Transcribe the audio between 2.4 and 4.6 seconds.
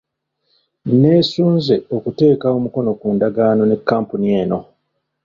omukono ku ndagaano ne kkampuni eno.